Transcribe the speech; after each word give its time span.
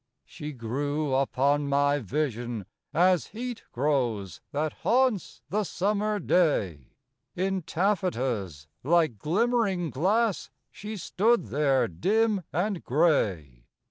She 0.25 0.51
grew 0.51 1.13
upon 1.13 1.69
my 1.69 1.99
vision 1.99 2.65
as 2.91 3.27
Heat 3.27 3.61
grows 3.71 4.41
that 4.51 4.73
haunts 4.81 5.43
the 5.51 5.63
summer 5.63 6.17
day; 6.17 6.95
In 7.35 7.61
taffetas, 7.61 8.65
like 8.83 9.19
glimmering 9.19 9.91
glass, 9.91 10.49
She 10.71 10.97
stood 10.97 11.49
there 11.49 11.87
dim 11.87 12.41
and 12.51 12.83
gray. 12.83 13.65